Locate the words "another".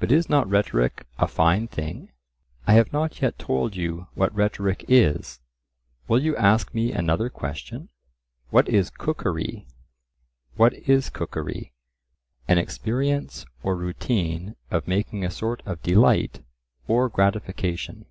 6.90-7.30